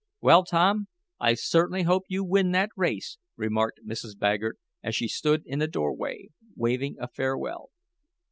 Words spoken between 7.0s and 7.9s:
farewell.